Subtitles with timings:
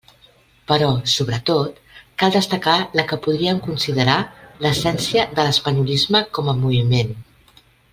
[0.69, 1.75] Però, sobretot,
[2.23, 4.17] cal destacar la que podríem considerar
[4.67, 7.19] l'essència de l'espanyolisme com a moviment.